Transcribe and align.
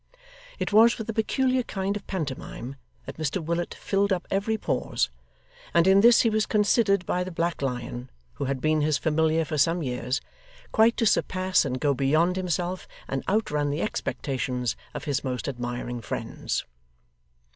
It 0.57 0.73
was 0.73 0.97
with 0.97 1.07
a 1.11 1.13
peculiar 1.13 1.61
kind 1.61 1.95
of 1.95 2.07
pantomime 2.07 2.75
that 3.05 3.17
Mr 3.17 3.39
Willet 3.39 3.75
filled 3.75 4.11
up 4.11 4.27
every 4.31 4.57
pause; 4.57 5.11
and 5.75 5.85
in 5.85 6.01
this 6.01 6.21
he 6.21 6.29
was 6.31 6.47
considered 6.47 7.05
by 7.05 7.23
the 7.23 7.29
Black 7.29 7.61
Lion, 7.61 8.09
who 8.33 8.45
had 8.45 8.61
been 8.61 8.81
his 8.81 8.97
familiar 8.97 9.45
for 9.45 9.59
some 9.59 9.83
years, 9.83 10.19
quite 10.71 10.97
to 10.97 11.05
surpass 11.05 11.65
and 11.65 11.79
go 11.79 11.93
beyond 11.93 12.35
himself, 12.35 12.87
and 13.07 13.23
outrun 13.29 13.69
the 13.69 13.83
expectations 13.83 14.75
of 14.95 15.03
his 15.03 15.23
most 15.23 15.47
admiring 15.47 16.01
friends. 16.01 16.65